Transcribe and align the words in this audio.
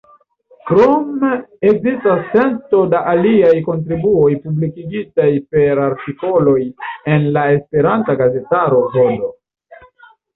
Krome 0.67 1.27
ekzistas 1.71 2.21
cento 2.29 2.79
da 2.93 3.01
aliaj 3.11 3.51
kontribuoj 3.67 4.31
publikigitaj 4.45 5.27
per 5.55 5.81
artikoloj 5.89 6.57
en 7.17 7.29
la 7.37 7.43
Esperanta 7.59 8.17
gazetaro, 8.23 8.81
vd. 8.97 9.29